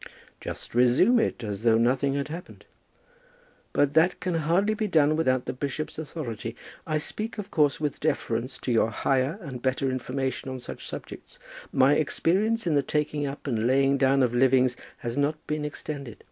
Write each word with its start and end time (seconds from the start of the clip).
"Just 0.39 0.73
resume 0.73 1.19
it, 1.19 1.43
as 1.43 1.61
though 1.61 1.77
nothing 1.77 2.15
had 2.15 2.29
happened." 2.29 2.65
"But 3.71 3.93
that 3.93 4.15
may 4.25 4.35
hardly 4.39 4.73
be 4.73 4.87
done 4.87 5.15
without 5.15 5.45
the 5.45 5.53
bishop's 5.53 5.99
authority. 5.99 6.55
I 6.87 6.97
speak, 6.97 7.37
of 7.37 7.51
course, 7.51 7.79
with 7.79 7.99
deference 7.99 8.57
to 8.61 8.71
your 8.71 8.89
higher 8.89 9.37
and 9.41 9.61
better 9.61 9.91
information 9.91 10.49
on 10.49 10.57
such 10.57 10.87
subjects. 10.89 11.37
My 11.71 11.93
experience 11.93 12.65
in 12.65 12.73
the 12.73 12.81
taking 12.81 13.27
up 13.27 13.45
and 13.45 13.67
laying 13.67 13.99
down 13.99 14.23
of 14.23 14.33
livings 14.33 14.75
has 14.97 15.17
not 15.17 15.35
been 15.45 15.63
extended. 15.63 16.17